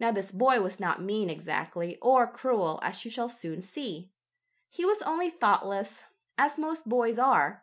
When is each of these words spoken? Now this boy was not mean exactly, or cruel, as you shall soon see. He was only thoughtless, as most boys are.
Now 0.00 0.10
this 0.10 0.32
boy 0.32 0.60
was 0.62 0.80
not 0.80 1.00
mean 1.00 1.30
exactly, 1.30 1.96
or 2.00 2.26
cruel, 2.26 2.80
as 2.82 3.04
you 3.04 3.10
shall 3.12 3.28
soon 3.28 3.62
see. 3.62 4.10
He 4.68 4.84
was 4.84 5.00
only 5.02 5.30
thoughtless, 5.30 6.02
as 6.36 6.58
most 6.58 6.88
boys 6.88 7.20
are. 7.20 7.62